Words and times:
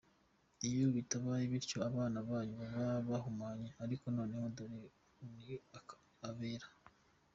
Iyo 0.67 0.85
bitabaye 0.95 1.43
bityo 1.51 1.77
abana 1.89 2.17
banyu 2.29 2.55
baba 2.61 2.89
bahumanye, 3.09 3.69
ariko 3.83 4.05
noneho 4.17 4.45
dore 4.57 4.79
ni 5.35 5.51
abera. 6.29 6.69